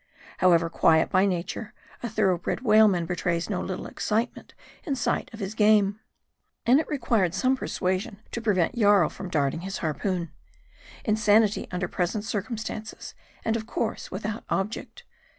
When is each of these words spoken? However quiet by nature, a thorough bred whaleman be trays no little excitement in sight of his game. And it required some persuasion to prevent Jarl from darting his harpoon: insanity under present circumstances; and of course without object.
However 0.39 0.67
quiet 0.67 1.11
by 1.11 1.27
nature, 1.27 1.75
a 2.01 2.09
thorough 2.09 2.39
bred 2.39 2.61
whaleman 2.61 3.05
be 3.05 3.15
trays 3.15 3.51
no 3.51 3.61
little 3.61 3.85
excitement 3.85 4.55
in 4.83 4.95
sight 4.95 5.29
of 5.31 5.39
his 5.39 5.53
game. 5.53 5.99
And 6.65 6.79
it 6.79 6.87
required 6.89 7.35
some 7.35 7.55
persuasion 7.55 8.17
to 8.31 8.41
prevent 8.41 8.75
Jarl 8.75 9.09
from 9.11 9.29
darting 9.29 9.61
his 9.61 9.77
harpoon: 9.77 10.31
insanity 11.05 11.67
under 11.69 11.87
present 11.87 12.23
circumstances; 12.23 13.13
and 13.45 13.55
of 13.55 13.67
course 13.67 14.09
without 14.09 14.43
object. 14.49 15.03